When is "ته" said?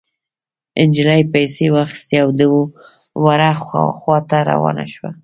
4.29-4.37